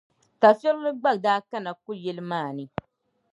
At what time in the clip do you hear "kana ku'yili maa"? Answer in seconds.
1.49-2.49